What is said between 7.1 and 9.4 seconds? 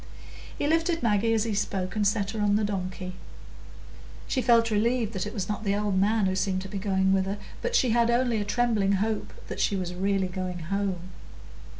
with her, but she had only a trembling hope